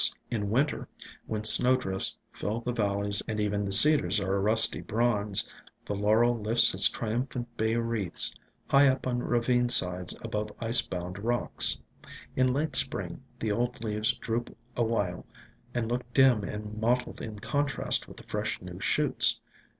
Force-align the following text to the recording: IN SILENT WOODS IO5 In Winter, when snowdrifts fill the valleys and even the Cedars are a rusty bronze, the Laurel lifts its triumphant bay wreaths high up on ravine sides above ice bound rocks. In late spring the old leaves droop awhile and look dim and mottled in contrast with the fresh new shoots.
IN 0.01 0.05
SILENT 0.05 0.17
WOODS 0.17 0.29
IO5 0.31 0.35
In 0.43 0.49
Winter, 0.49 0.87
when 1.27 1.43
snowdrifts 1.43 2.15
fill 2.31 2.61
the 2.61 2.71
valleys 2.73 3.21
and 3.27 3.39
even 3.39 3.65
the 3.65 3.71
Cedars 3.71 4.19
are 4.19 4.33
a 4.35 4.39
rusty 4.39 4.81
bronze, 4.81 5.47
the 5.85 5.93
Laurel 5.93 6.39
lifts 6.39 6.73
its 6.73 6.89
triumphant 6.89 7.55
bay 7.55 7.75
wreaths 7.75 8.33
high 8.65 8.87
up 8.87 9.05
on 9.05 9.19
ravine 9.19 9.69
sides 9.69 10.17
above 10.23 10.51
ice 10.59 10.81
bound 10.81 11.19
rocks. 11.19 11.77
In 12.35 12.51
late 12.51 12.75
spring 12.75 13.21
the 13.37 13.51
old 13.51 13.83
leaves 13.83 14.13
droop 14.13 14.57
awhile 14.75 15.23
and 15.71 15.87
look 15.87 16.11
dim 16.15 16.43
and 16.45 16.79
mottled 16.81 17.21
in 17.21 17.37
contrast 17.37 18.07
with 18.07 18.17
the 18.17 18.23
fresh 18.23 18.59
new 18.59 18.79
shoots. 18.79 19.39